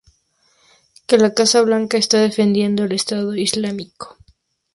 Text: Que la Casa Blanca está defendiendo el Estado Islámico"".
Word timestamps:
Que 1.05 1.19
la 1.19 1.35
Casa 1.35 1.61
Blanca 1.61 1.99
está 1.99 2.17
defendiendo 2.17 2.85
el 2.85 2.91
Estado 2.91 3.35
Islámico"". 3.35 4.17